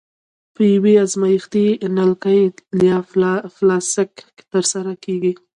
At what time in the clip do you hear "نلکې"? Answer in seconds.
1.97-2.35